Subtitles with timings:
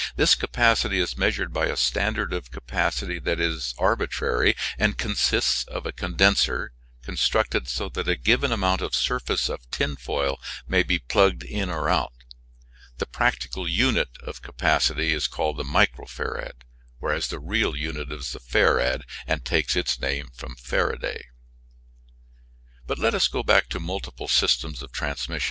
[0.15, 5.85] This capacity is measured by a standard of capacity that is arbitrary and consists of
[5.85, 6.71] a condenser,
[7.03, 11.69] constructed so that a given amount of surface of tin foil may be plugged in
[11.69, 12.13] or out.
[12.97, 16.53] The practical unit of capacity is called the micro farad,
[16.99, 21.25] the real unit is the farad, and takes its name from Faraday.
[22.87, 25.39] But let us go back to multiple systems of transmission.